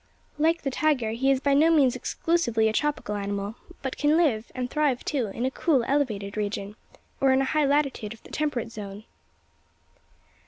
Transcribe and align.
Like 0.39 0.63
the 0.63 0.71
tiger, 0.71 1.11
he 1.11 1.29
is 1.29 1.39
by 1.39 1.53
no 1.53 1.69
means 1.69 1.95
exclusively 1.95 2.67
a 2.67 2.73
tropical 2.73 3.13
animal; 3.13 3.53
but 3.83 3.99
can 3.99 4.17
live, 4.17 4.51
and 4.55 4.67
thrive 4.67 5.05
too, 5.05 5.27
in 5.27 5.45
a 5.45 5.51
cool, 5.51 5.83
elevated 5.87 6.35
region, 6.35 6.75
or 7.19 7.31
in 7.31 7.39
a 7.39 7.45
high 7.45 7.65
latitude 7.65 8.11
of 8.11 8.23
the 8.23 8.31
temperate 8.31 8.71
zone." 8.71 9.03